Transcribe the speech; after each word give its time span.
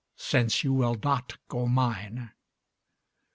Since 0.17 0.63
you 0.63 0.73
will 0.73 0.95
not 1.03 1.37
go 1.47 1.67
mine. 1.67 2.31